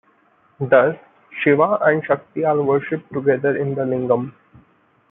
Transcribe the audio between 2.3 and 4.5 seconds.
are worshipped together in the Lingam.